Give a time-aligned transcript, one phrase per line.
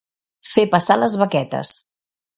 [0.51, 1.79] Fer passar les baquetes.